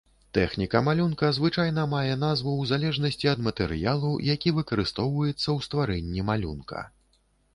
[0.35, 6.79] Тэхніка малюнка, звычайна, мае назву ў залежнасці ад матэрыялу, які выкарыстоўваецца ў стварэнні малюнка.